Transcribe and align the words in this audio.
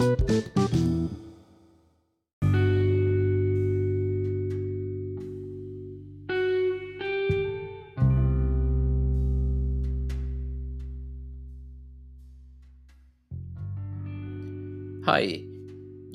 Hai, 0.00 0.16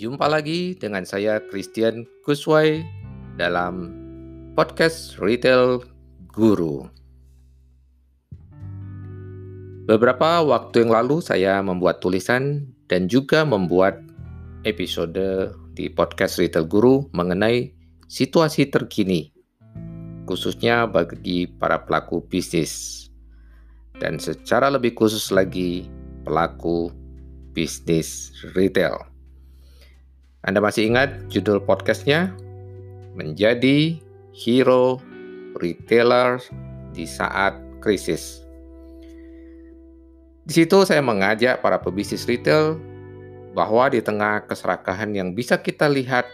jumpa 0.02 0.34
lagi 0.34 0.74
dengan 0.74 1.06
saya 1.06 1.38
Christian 1.54 2.10
Kuswai 2.26 2.82
dalam 3.38 3.94
podcast 4.58 5.22
Retail 5.22 5.86
Guru. 6.34 7.05
Beberapa 9.86 10.42
waktu 10.42 10.82
yang 10.82 10.98
lalu 10.98 11.22
saya 11.22 11.62
membuat 11.62 12.02
tulisan 12.02 12.66
dan 12.90 13.06
juga 13.06 13.46
membuat 13.46 14.02
episode 14.66 15.54
di 15.78 15.94
podcast 15.94 16.42
Retail 16.42 16.66
Guru 16.66 17.06
mengenai 17.14 17.70
situasi 18.10 18.66
terkini, 18.74 19.30
khususnya 20.26 20.90
bagi 20.90 21.46
para 21.46 21.86
pelaku 21.86 22.26
bisnis, 22.26 23.06
dan 24.02 24.18
secara 24.18 24.74
lebih 24.74 24.98
khusus 24.98 25.30
lagi 25.30 25.86
pelaku 26.26 26.90
bisnis 27.54 28.34
retail. 28.58 29.06
Anda 30.50 30.66
masih 30.66 30.90
ingat 30.90 31.30
judul 31.30 31.62
podcastnya? 31.62 32.34
Menjadi 33.14 34.02
hero 34.34 34.98
retailer 35.62 36.42
di 36.98 37.06
saat 37.06 37.54
krisis. 37.86 38.45
Di 40.46 40.62
situ 40.62 40.86
saya 40.86 41.02
mengajak 41.02 41.66
para 41.66 41.82
pebisnis 41.82 42.30
retail 42.30 42.78
bahwa 43.58 43.90
di 43.90 43.98
tengah 43.98 44.46
keserakahan 44.46 45.10
yang 45.18 45.34
bisa 45.34 45.58
kita 45.58 45.90
lihat, 45.90 46.30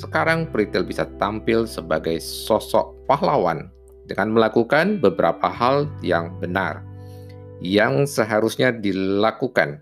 sekarang 0.00 0.48
retail 0.48 0.88
bisa 0.88 1.04
tampil 1.20 1.68
sebagai 1.68 2.16
sosok 2.18 2.96
pahlawan 3.04 3.68
dengan 4.08 4.32
melakukan 4.32 5.04
beberapa 5.04 5.52
hal 5.52 5.84
yang 6.00 6.32
benar 6.40 6.80
yang 7.64 8.04
seharusnya 8.04 8.72
dilakukan 8.72 9.80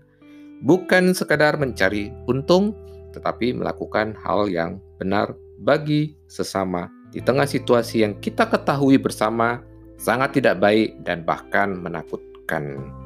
bukan 0.63 1.11
sekadar 1.11 1.59
mencari 1.59 2.11
untung, 2.31 2.71
tetapi 3.11 3.51
melakukan 3.51 4.15
hal 4.23 4.47
yang 4.47 4.79
benar 4.99 5.35
bagi 5.59 6.15
sesama 6.31 6.87
di 7.11 7.19
tengah 7.19 7.45
situasi 7.45 8.07
yang 8.07 8.15
kita 8.23 8.47
ketahui 8.47 8.95
bersama 8.97 9.59
sangat 9.99 10.39
tidak 10.39 10.63
baik 10.63 10.95
dan 11.03 11.21
bahkan 11.27 11.77
menakutkan. 11.77 13.02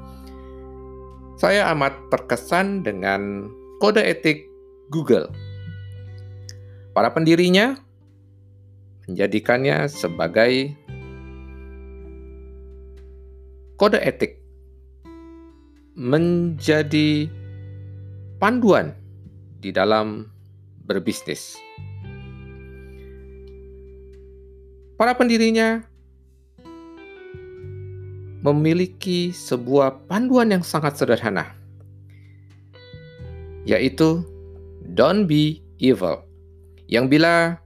Saya 1.37 1.69
amat 1.69 2.09
terkesan 2.09 2.81
dengan 2.81 3.45
kode 3.77 4.01
etik 4.01 4.49
Google. 4.89 5.29
Para 6.97 7.13
pendirinya 7.13 7.77
menjadikannya 9.05 9.85
sebagai 9.85 10.73
kode 13.77 14.01
etik 14.01 14.41
menjadi 15.93 17.29
panduan 18.41 18.97
di 19.61 19.69
dalam 19.69 20.33
berbisnis. 20.89 21.53
Para 24.97 25.13
pendirinya 25.13 25.85
memiliki 28.47 29.35
sebuah 29.35 30.07
panduan 30.07 30.55
yang 30.55 30.63
sangat 30.63 30.95
sederhana, 30.95 31.51
yaitu 33.67 34.23
"Don't 34.95 35.27
be 35.27 35.59
evil", 35.83 36.23
yang 36.87 37.11
bila 37.11 37.59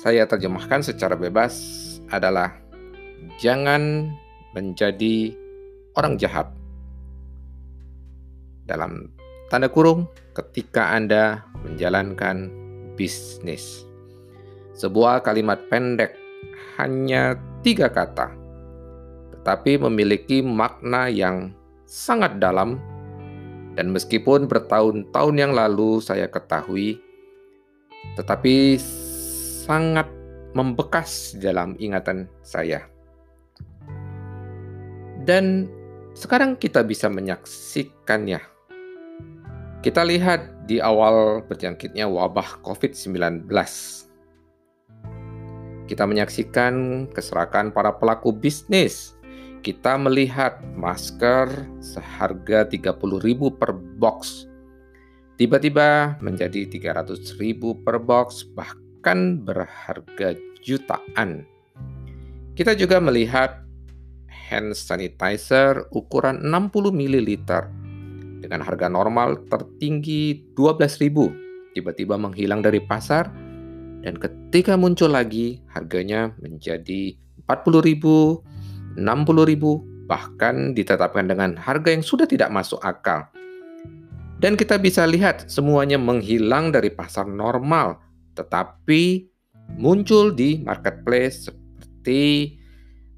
saya 0.00 0.24
terjemahkan 0.24 0.80
secara 0.80 1.18
bebas 1.18 1.60
adalah 2.08 2.56
"Jangan 3.36 4.08
menjadi 4.56 5.36
orang 5.98 6.16
jahat". 6.16 6.48
Dalam 8.64 9.12
Tanda 9.48 9.72
kurung 9.72 10.04
ketika 10.36 10.92
Anda 10.92 11.40
menjalankan 11.64 12.52
bisnis. 13.00 13.88
Sebuah 14.76 15.24
kalimat 15.24 15.56
pendek 15.72 16.12
hanya 16.76 17.34
tiga 17.64 17.88
kata, 17.88 18.28
tetapi 19.40 19.80
memiliki 19.80 20.42
makna 20.44 21.08
yang 21.08 21.54
sangat 21.88 22.36
dalam 22.42 22.76
dan 23.78 23.94
meskipun 23.94 24.50
bertahun-tahun 24.50 25.34
yang 25.38 25.52
lalu 25.54 26.02
saya 26.02 26.26
ketahui, 26.26 26.98
tetapi 28.18 28.76
sangat 29.64 30.10
membekas 30.52 31.38
dalam 31.38 31.78
ingatan 31.78 32.26
saya. 32.42 32.84
Dan 35.22 35.70
sekarang 36.16 36.58
kita 36.58 36.82
bisa 36.82 37.06
menyaksikannya 37.06 38.58
kita 39.78 40.02
lihat 40.02 40.66
di 40.66 40.82
awal 40.82 41.46
berjangkitnya 41.46 42.10
wabah 42.10 42.58
COVID-19. 42.66 43.46
Kita 45.86 46.02
menyaksikan 46.02 47.06
keserakan 47.14 47.70
para 47.70 47.94
pelaku 47.94 48.34
bisnis. 48.34 49.14
Kita 49.58 49.98
melihat 49.98 50.62
masker 50.78 51.50
seharga 51.82 52.64
30.000 52.64 52.94
per 53.58 53.74
box 53.74 54.48
tiba-tiba 55.38 56.18
menjadi 56.18 56.66
300.000 56.66 57.62
per 57.86 57.96
box 58.02 58.42
bahkan 58.54 59.38
berharga 59.38 60.34
jutaan. 60.62 61.46
Kita 62.58 62.74
juga 62.74 62.98
melihat 62.98 63.62
hand 64.26 64.74
sanitizer 64.74 65.86
ukuran 65.94 66.42
60 66.42 66.90
ml 66.90 67.30
dengan 68.42 68.60
harga 68.66 68.90
normal 68.90 69.46
tertinggi 69.46 70.54
12.000 70.58 71.74
tiba-tiba 71.78 72.18
menghilang 72.18 72.58
dari 72.58 72.82
pasar 72.82 73.30
dan 74.02 74.18
ketika 74.18 74.74
muncul 74.74 75.10
lagi 75.10 75.62
harganya 75.70 76.34
menjadi 76.42 77.14
40.000, 77.46 78.47
60.000 78.98 80.10
bahkan 80.10 80.74
ditetapkan 80.74 81.30
dengan 81.30 81.54
harga 81.54 81.94
yang 81.94 82.02
sudah 82.02 82.26
tidak 82.26 82.50
masuk 82.50 82.82
akal. 82.82 83.30
Dan 84.38 84.54
kita 84.54 84.78
bisa 84.78 85.06
lihat 85.06 85.46
semuanya 85.50 85.98
menghilang 85.98 86.74
dari 86.74 86.90
pasar 86.90 87.26
normal 87.26 87.98
tetapi 88.38 89.26
muncul 89.74 90.30
di 90.30 90.62
marketplace 90.62 91.50
seperti 91.50 92.54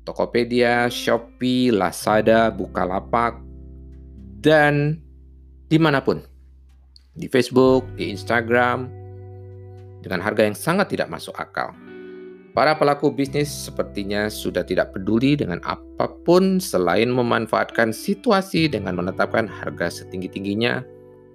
Tokopedia, 0.09 0.89
Shopee, 0.89 1.69
Lazada, 1.69 2.49
Bukalapak, 2.49 3.37
dan 4.41 4.97
di 5.69 5.77
mana 5.77 6.01
pun, 6.01 6.25
di 7.13 7.29
Facebook, 7.29 7.85
di 7.95 8.09
Instagram, 8.09 8.89
dengan 10.01 10.25
harga 10.25 10.43
yang 10.49 10.57
sangat 10.57 10.97
tidak 10.97 11.13
masuk 11.13 11.37
akal. 11.37 11.77
Para 12.61 12.77
pelaku 12.77 13.09
bisnis 13.09 13.49
sepertinya 13.49 14.29
sudah 14.29 14.61
tidak 14.61 14.93
peduli 14.93 15.33
dengan 15.33 15.65
apa 15.65 16.13
pun 16.29 16.61
selain 16.61 17.09
memanfaatkan 17.09 17.89
situasi 17.89 18.69
dengan 18.69 19.01
menetapkan 19.01 19.49
harga 19.49 19.89
setinggi-tingginya 19.89 20.85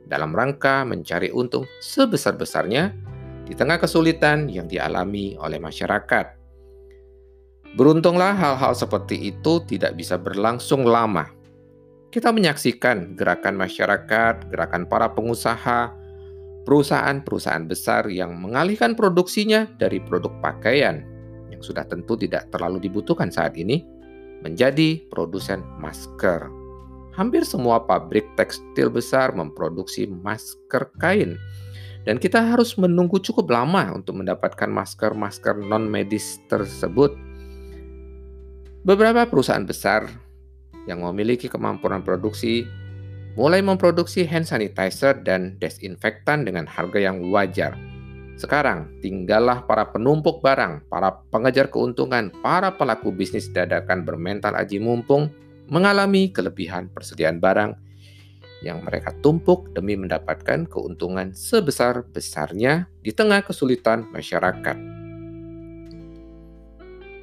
dalam 0.05 0.37
rangka 0.37 0.85
mencari 0.85 1.33
untung 1.33 1.65
sebesar-besarnya 1.81 2.93
di 3.41 3.57
tengah 3.57 3.81
kesulitan 3.81 4.53
yang 4.53 4.69
dialami 4.69 5.33
oleh 5.41 5.57
masyarakat. 5.57 6.37
Beruntunglah 7.73 8.37
hal-hal 8.37 8.77
seperti 8.77 9.33
itu 9.33 9.65
tidak 9.65 9.97
bisa 9.97 10.21
berlangsung 10.21 10.85
lama 10.85 11.25
kita 12.13 12.29
menyaksikan 12.29 13.17
gerakan 13.17 13.57
masyarakat, 13.57 14.45
gerakan 14.53 14.85
para 14.85 15.09
pengusaha, 15.09 15.89
perusahaan-perusahaan 16.69 17.66
besar 17.66 18.13
yang 18.13 18.37
mengalihkan 18.37 18.93
produksinya 18.93 19.66
dari 19.81 19.97
produk 20.05 20.29
pakaian 20.45 21.15
sudah 21.66 21.90
tentu 21.90 22.14
tidak 22.14 22.53
terlalu 22.53 22.78
dibutuhkan 22.85 23.34
saat 23.34 23.58
ini 23.58 23.82
menjadi 24.46 25.02
produsen 25.09 25.66
masker. 25.82 26.46
Hampir 27.17 27.47
semua 27.47 27.82
pabrik 27.82 28.28
tekstil 28.38 28.94
besar 28.94 29.34
memproduksi 29.34 30.06
masker 30.06 30.94
kain. 31.02 31.40
Dan 32.06 32.22
kita 32.22 32.38
harus 32.38 32.78
menunggu 32.78 33.17
cukup 33.17 33.50
lama 33.50 33.90
untuk 33.97 34.22
mendapatkan 34.22 34.70
masker-masker 34.70 35.58
non-medis 35.58 36.38
tersebut. 36.46 37.17
Beberapa 38.85 39.26
perusahaan 39.26 39.66
besar 39.66 40.06
yang 40.85 41.02
memiliki 41.02 41.50
kemampuan 41.50 42.06
produksi 42.06 42.62
mulai 43.34 43.66
memproduksi 43.66 44.22
hand 44.22 44.46
sanitizer 44.46 45.17
dan 45.26 45.58
desinfektan 45.58 46.46
dengan 46.46 46.70
harga 46.70 47.00
yang 47.02 47.34
wajar. 47.34 47.73
Sekarang, 48.35 48.91
tinggallah 48.99 49.64
para 49.64 49.96
penumpuk 49.96 50.43
barang, 50.43 50.91
para 50.91 51.23
pengejar 51.32 51.72
keuntungan, 51.72 52.35
para 52.43 52.76
pelaku 52.76 53.16
bisnis 53.16 53.47
dadakan 53.47 54.03
bermental 54.03 54.59
aji 54.59 54.84
mumpung 54.84 55.32
mengalami 55.72 56.29
kelebihan 56.35 56.91
persediaan 56.91 57.40
barang 57.40 57.79
yang 58.59 58.84
mereka 58.84 59.16
tumpuk 59.23 59.72
demi 59.72 59.96
mendapatkan 59.96 60.67
keuntungan 60.67 61.32
sebesar-besarnya 61.32 62.91
di 62.99 63.16
tengah 63.16 63.40
kesulitan 63.40 64.03
masyarakat. 64.11 64.78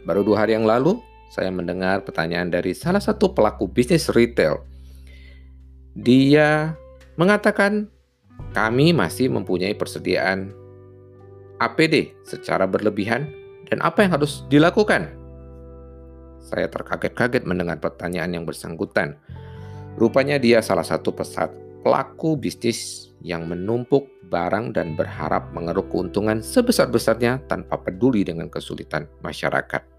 Baru 0.08 0.24
dua 0.24 0.48
hari 0.48 0.56
yang 0.56 0.64
lalu, 0.64 0.96
saya 1.28 1.52
mendengar 1.52 2.08
pertanyaan 2.08 2.48
dari 2.48 2.72
salah 2.72 3.04
satu 3.04 3.36
pelaku 3.36 3.68
bisnis 3.68 4.08
retail. 4.08 4.64
Dia 5.92 6.72
mengatakan, 7.20 7.92
"Kami 8.56 8.96
masih 8.96 9.28
mempunyai 9.28 9.76
persediaan 9.76 10.61
APD 11.62 12.18
secara 12.26 12.66
berlebihan, 12.66 13.30
dan 13.70 13.78
apa 13.86 14.02
yang 14.02 14.18
harus 14.18 14.42
dilakukan?" 14.50 15.14
Saya 16.42 16.66
terkaget-kaget 16.66 17.46
mendengar 17.46 17.78
pertanyaan 17.78 18.42
yang 18.42 18.44
bersangkutan. 18.44 19.14
Rupanya 19.94 20.42
dia 20.42 20.58
salah 20.58 20.82
satu 20.82 21.14
pesat 21.14 21.54
pelaku 21.86 22.34
bisnis 22.34 23.12
yang 23.22 23.46
menumpuk 23.46 24.10
barang 24.26 24.72
dan 24.72 24.96
berharap 24.96 25.52
mengeruk 25.52 25.92
keuntungan 25.92 26.40
sebesar-besarnya 26.40 27.44
tanpa 27.46 27.76
peduli 27.78 28.24
dengan 28.24 28.48
kesulitan 28.48 29.06
masyarakat. 29.20 29.91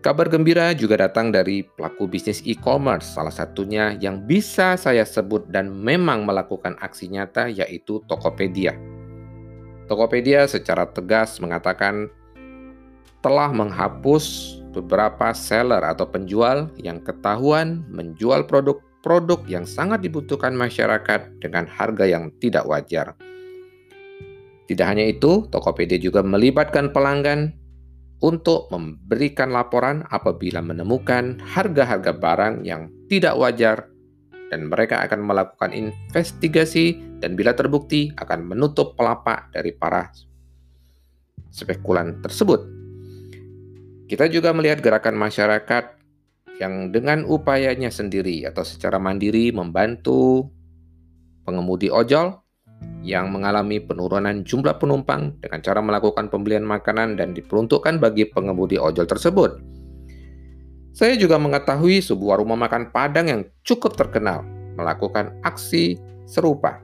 Kabar 0.00 0.32
gembira 0.32 0.72
juga 0.72 0.96
datang 0.96 1.28
dari 1.28 1.60
pelaku 1.60 2.08
bisnis 2.08 2.40
e-commerce, 2.48 3.04
salah 3.04 3.28
satunya 3.28 3.92
yang 4.00 4.24
bisa 4.24 4.72
saya 4.80 5.04
sebut 5.04 5.44
dan 5.52 5.68
memang 5.68 6.24
melakukan 6.24 6.72
aksi 6.80 7.12
nyata 7.12 7.52
yaitu 7.52 8.00
Tokopedia. 8.08 8.72
Tokopedia 9.92 10.48
secara 10.48 10.88
tegas 10.88 11.36
mengatakan 11.36 12.08
telah 13.20 13.52
menghapus 13.52 14.56
beberapa 14.72 15.36
seller 15.36 15.84
atau 15.84 16.08
penjual 16.08 16.72
yang 16.80 17.04
ketahuan 17.04 17.84
menjual 17.92 18.48
produk-produk 18.48 19.44
yang 19.52 19.68
sangat 19.68 20.00
dibutuhkan 20.00 20.56
masyarakat 20.56 21.28
dengan 21.44 21.68
harga 21.68 22.08
yang 22.08 22.32
tidak 22.40 22.64
wajar. 22.64 23.12
Tidak 24.64 24.86
hanya 24.88 25.12
itu, 25.12 25.44
Tokopedia 25.52 26.00
juga 26.00 26.24
melibatkan 26.24 26.88
pelanggan 26.88 27.59
untuk 28.20 28.68
memberikan 28.68 29.48
laporan 29.48 30.04
apabila 30.12 30.60
menemukan 30.60 31.40
harga-harga 31.40 32.12
barang 32.12 32.68
yang 32.68 32.92
tidak 33.08 33.36
wajar 33.40 33.88
dan 34.52 34.68
mereka 34.68 35.00
akan 35.06 35.24
melakukan 35.24 35.72
investigasi 35.72 36.98
dan 37.22 37.38
bila 37.38 37.56
terbukti 37.56 38.12
akan 38.20 38.44
menutup 38.44 38.98
pelapak 38.98 39.48
dari 39.54 39.72
para 39.72 40.12
spekulan 41.48 42.20
tersebut. 42.20 42.60
Kita 44.10 44.26
juga 44.26 44.50
melihat 44.50 44.82
gerakan 44.82 45.16
masyarakat 45.16 45.84
yang 46.58 46.92
dengan 46.92 47.24
upayanya 47.24 47.88
sendiri 47.88 48.44
atau 48.44 48.66
secara 48.66 49.00
mandiri 49.00 49.48
membantu 49.54 50.50
pengemudi 51.46 51.88
ojol 51.88 52.36
yang 53.00 53.32
mengalami 53.32 53.80
penurunan 53.80 54.44
jumlah 54.44 54.76
penumpang 54.76 55.32
dengan 55.40 55.60
cara 55.64 55.80
melakukan 55.80 56.28
pembelian 56.28 56.64
makanan 56.64 57.16
dan 57.16 57.32
diperuntukkan 57.32 57.96
bagi 57.96 58.28
pengemudi 58.28 58.76
ojol 58.76 59.08
tersebut. 59.08 59.60
Saya 60.92 61.16
juga 61.16 61.40
mengetahui 61.40 62.02
sebuah 62.04 62.42
rumah 62.44 62.58
makan 62.60 62.92
Padang 62.92 63.26
yang 63.30 63.42
cukup 63.64 63.96
terkenal 63.96 64.44
melakukan 64.76 65.32
aksi 65.46 65.96
serupa, 66.28 66.82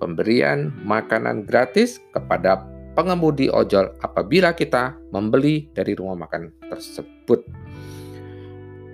pemberian 0.00 0.72
makanan 0.86 1.44
gratis 1.44 2.00
kepada 2.14 2.64
pengemudi 2.96 3.52
ojol 3.52 3.92
apabila 4.00 4.56
kita 4.56 4.96
membeli 5.12 5.68
dari 5.76 5.92
rumah 5.94 6.26
makan 6.26 6.50
tersebut. 6.72 7.44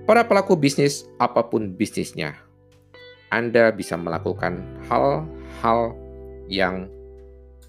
Para 0.07 0.23
pelaku 0.23 0.55
bisnis, 0.55 1.07
apa 1.19 1.43
pun 1.47 1.75
bisnisnya, 1.75 2.39
Anda 3.35 3.75
bisa 3.75 3.99
melakukan 3.99 4.63
hal-hal 4.87 6.06
yang 6.47 6.91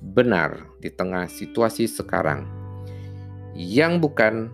benar 0.02 0.70
di 0.78 0.94
tengah 0.94 1.26
situasi 1.26 1.90
sekarang 1.90 2.46
yang 3.58 3.98
bukan 3.98 4.54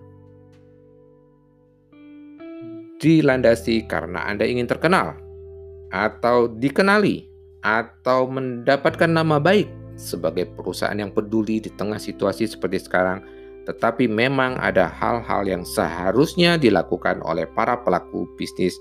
dilandasi 3.03 3.83
karena 3.83 4.23
Anda 4.31 4.47
ingin 4.47 4.63
terkenal 4.63 5.19
atau 5.91 6.47
dikenali 6.47 7.27
atau 7.59 8.27
mendapatkan 8.31 9.11
nama 9.11 9.43
baik 9.43 9.67
sebagai 9.99 10.49
perusahaan 10.55 10.95
yang 10.95 11.11
peduli 11.11 11.59
di 11.59 11.69
tengah 11.69 11.99
situasi 11.99 12.47
seperti 12.47 12.79
sekarang, 12.81 13.23
tetapi 13.67 14.07
memang 14.07 14.55
ada 14.59 14.87
hal-hal 14.87 15.43
yang 15.47 15.63
seharusnya 15.67 16.55
dilakukan 16.55 17.19
oleh 17.23 17.47
para 17.51 17.79
pelaku 17.79 18.27
bisnis 18.39 18.75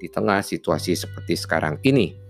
di 0.00 0.08
tengah 0.08 0.40
situasi 0.40 0.96
seperti 0.96 1.36
sekarang 1.36 1.76
ini. 1.84 2.27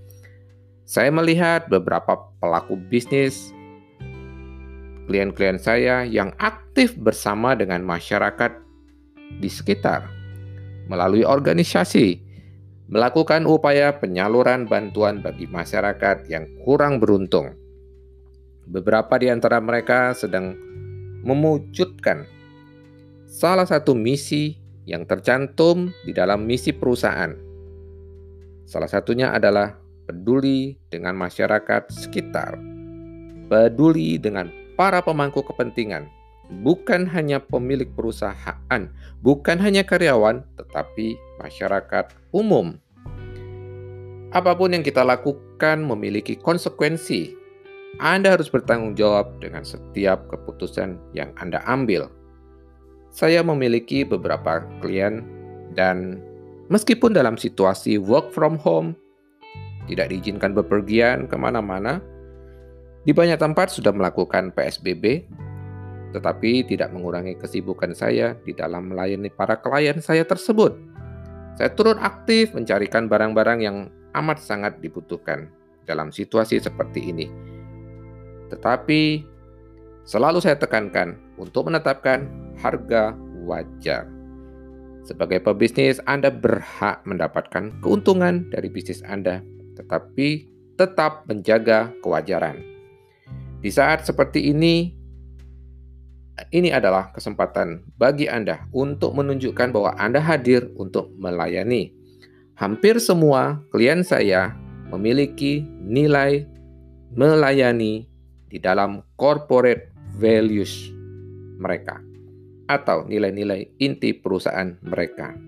Saya 0.88 1.12
melihat 1.12 1.68
beberapa 1.68 2.32
pelaku 2.40 2.80
bisnis 2.80 3.52
klien-klien 5.04 5.60
saya 5.60 6.08
yang 6.08 6.32
aktif 6.40 6.96
bersama 6.96 7.52
dengan 7.52 7.84
masyarakat 7.84 8.56
di 9.36 9.52
sekitar 9.52 10.08
melalui 10.88 11.28
organisasi 11.28 12.24
melakukan 12.88 13.44
upaya 13.44 14.00
penyaluran 14.00 14.64
bantuan 14.64 15.20
bagi 15.20 15.44
masyarakat 15.44 16.24
yang 16.32 16.48
kurang 16.64 17.04
beruntung 17.04 17.52
Beberapa 18.68 19.16
di 19.20 19.28
antara 19.32 19.60
mereka 19.64 20.12
sedang 20.12 20.52
mewujudkan 21.24 22.28
salah 23.28 23.64
satu 23.64 23.96
misi 23.96 24.56
yang 24.84 25.08
tercantum 25.08 25.88
di 26.04 26.12
dalam 26.12 26.44
misi 26.44 26.76
perusahaan. 26.76 27.32
Salah 28.68 28.88
satunya 28.92 29.32
adalah 29.32 29.87
peduli 30.08 30.80
dengan 30.88 31.12
masyarakat 31.20 31.92
sekitar, 31.92 32.56
peduli 33.52 34.16
dengan 34.16 34.48
para 34.80 35.04
pemangku 35.04 35.44
kepentingan, 35.44 36.08
bukan 36.64 37.04
hanya 37.04 37.36
pemilik 37.44 37.92
perusahaan, 37.92 38.82
bukan 39.20 39.56
hanya 39.60 39.84
karyawan, 39.84 40.40
tetapi 40.56 41.20
masyarakat 41.44 42.16
umum. 42.32 42.80
Apa 44.32 44.56
pun 44.56 44.72
yang 44.72 44.84
kita 44.84 45.04
lakukan 45.04 45.84
memiliki 45.84 46.40
konsekuensi 46.40 47.38
anda 47.96 48.36
harus 48.36 48.52
bertanggung 48.52 48.94
jawab 48.94 49.40
dengan 49.40 49.64
setiap 49.64 50.28
keputusan 50.28 51.00
yang 51.16 51.32
Anda 51.40 51.64
ambil. 51.64 52.12
Saya 53.08 53.40
memiliki 53.40 54.04
beberapa 54.04 54.62
klien 54.84 55.24
dan 55.72 56.20
meskipun 56.68 57.16
dalam 57.16 57.40
situasi 57.40 57.96
work 57.96 58.30
from 58.30 58.60
home, 58.60 58.92
tidak 59.88 60.12
diizinkan 60.12 60.52
bepergian 60.52 61.24
ke 61.26 61.36
mana-mana, 61.40 62.04
di 63.02 63.16
banyak 63.16 63.40
tempat 63.40 63.72
sudah 63.72 63.90
melakukan 63.90 64.52
PSBB, 64.52 65.24
tetapi 66.12 66.68
tidak 66.68 66.92
mengurangi 66.92 67.40
kesibukan 67.40 67.96
saya 67.96 68.36
di 68.44 68.52
dalam 68.52 68.92
melayani 68.92 69.32
para 69.32 69.56
klien 69.56 69.96
saya 70.04 70.28
tersebut. 70.28 70.76
Saya 71.56 71.72
turut 71.72 71.96
aktif 71.98 72.52
mencarikan 72.52 73.08
barang-barang 73.08 73.58
yang 73.64 73.76
amat 74.14 74.38
sangat 74.38 74.78
dibutuhkan 74.84 75.48
dalam 75.88 76.12
situasi 76.12 76.60
seperti 76.60 77.10
ini 77.10 77.26
tetapi 78.48 79.22
selalu 80.08 80.40
saya 80.40 80.56
tekankan 80.56 81.20
untuk 81.36 81.68
menetapkan 81.68 82.26
harga 82.58 83.14
wajar. 83.44 84.08
Sebagai 85.04 85.40
pebisnis, 85.40 86.02
Anda 86.04 86.28
berhak 86.28 87.04
mendapatkan 87.08 87.80
keuntungan 87.80 88.52
dari 88.52 88.68
bisnis 88.68 89.00
Anda, 89.08 89.40
tetapi 89.78 90.50
tetap 90.74 91.26
menjaga 91.30 91.94
kewajaran. 92.02 92.58
Di 93.58 93.70
saat 93.70 94.06
seperti 94.06 94.50
ini, 94.50 94.94
ini 96.54 96.70
adalah 96.70 97.10
kesempatan 97.10 97.82
bagi 97.98 98.30
Anda 98.30 98.70
untuk 98.70 99.14
menunjukkan 99.18 99.74
bahwa 99.74 99.98
Anda 99.98 100.22
hadir 100.22 100.70
untuk 100.78 101.10
melayani. 101.18 101.90
Hampir 102.54 102.98
semua 103.02 103.62
klien 103.70 104.02
saya 104.02 104.54
memiliki 104.90 105.62
nilai 105.82 106.46
melayani 107.14 108.06
di 108.46 108.58
dalam 108.58 109.02
corporate 109.18 109.90
values 110.18 110.90
mereka 111.58 111.98
atau 112.70 113.08
nilai-nilai 113.08 113.74
inti 113.80 114.14
perusahaan 114.14 114.76
mereka. 114.84 115.47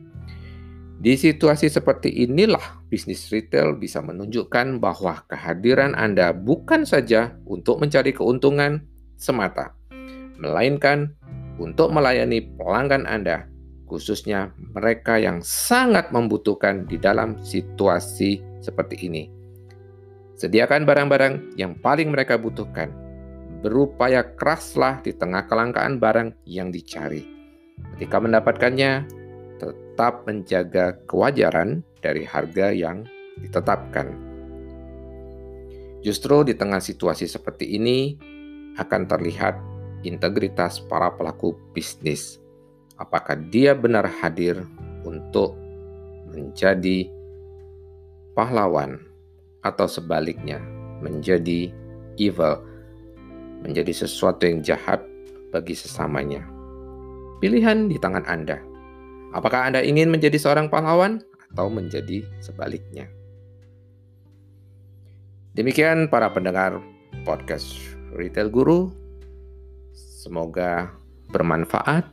Di 1.01 1.17
situasi 1.17 1.73
seperti 1.73 2.13
inilah 2.29 2.85
bisnis 2.93 3.33
retail 3.33 3.73
bisa 3.81 4.05
menunjukkan 4.05 4.85
bahwa 4.85 5.25
kehadiran 5.33 5.97
Anda 5.97 6.37
bukan 6.37 6.85
saja 6.85 7.41
untuk 7.49 7.81
mencari 7.81 8.13
keuntungan 8.13 8.85
semata, 9.17 9.73
melainkan 10.37 11.17
untuk 11.57 11.89
melayani 11.89 12.53
pelanggan 12.53 13.09
Anda, 13.09 13.49
khususnya 13.89 14.53
mereka 14.77 15.17
yang 15.17 15.41
sangat 15.41 16.13
membutuhkan 16.13 16.85
di 16.85 17.01
dalam 17.01 17.41
situasi 17.41 18.61
seperti 18.61 19.01
ini. 19.09 19.33
Sediakan 20.37 20.85
barang-barang 20.85 21.57
yang 21.57 21.81
paling 21.81 22.13
mereka 22.13 22.37
butuhkan. 22.37 22.93
Berupaya 23.65 24.37
keraslah 24.37 25.01
di 25.01 25.17
tengah 25.17 25.49
kelangkaan 25.49 25.97
barang 25.97 26.45
yang 26.45 26.69
dicari. 26.69 27.25
Ketika 27.97 28.21
mendapatkannya, 28.21 29.20
tetap 30.01 30.25
menjaga 30.25 30.97
kewajaran 31.05 31.85
dari 32.01 32.25
harga 32.25 32.73
yang 32.73 33.05
ditetapkan. 33.37 34.09
Justru 36.01 36.41
di 36.41 36.57
tengah 36.57 36.81
situasi 36.81 37.29
seperti 37.29 37.77
ini 37.77 38.17
akan 38.81 39.05
terlihat 39.05 39.61
integritas 40.01 40.81
para 40.81 41.13
pelaku 41.13 41.53
bisnis. 41.77 42.41
Apakah 42.97 43.37
dia 43.53 43.77
benar 43.77 44.09
hadir 44.09 44.65
untuk 45.05 45.61
menjadi 46.33 47.05
pahlawan 48.33 49.05
atau 49.61 49.85
sebaliknya 49.85 50.65
menjadi 51.05 51.69
evil, 52.17 52.57
menjadi 53.61 53.93
sesuatu 54.09 54.49
yang 54.49 54.65
jahat 54.65 55.05
bagi 55.53 55.77
sesamanya. 55.77 56.41
Pilihan 57.45 57.85
di 57.93 58.01
tangan 58.01 58.25
Anda. 58.25 58.70
Apakah 59.31 59.71
Anda 59.71 59.87
ingin 59.87 60.11
menjadi 60.11 60.35
seorang 60.35 60.67
pahlawan 60.67 61.23
atau 61.55 61.71
menjadi 61.71 62.27
sebaliknya? 62.43 63.07
Demikian 65.55 66.11
para 66.11 66.31
pendengar 66.35 66.83
podcast 67.23 67.75
Retail 68.15 68.51
Guru. 68.51 68.91
Semoga 69.95 70.91
bermanfaat. 71.31 72.07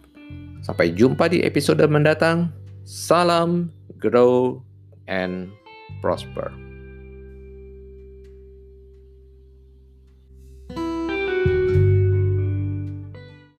Sampai 0.62 0.94
jumpa 0.94 1.30
di 1.30 1.42
episode 1.42 1.82
mendatang. 1.90 2.54
Salam, 2.86 3.74
grow, 3.98 4.62
and 5.10 5.50
prosper. 6.02 6.67